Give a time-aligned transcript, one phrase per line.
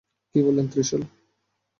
[0.35, 1.01] কী বললেন, ত্রিশূল?